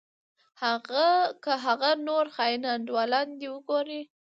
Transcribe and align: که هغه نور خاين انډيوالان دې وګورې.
که 1.43 1.51
هغه 1.65 1.89
نور 2.07 2.25
خاين 2.35 2.61
انډيوالان 2.73 3.27
دې 3.39 3.47
وګورې. 3.55 4.01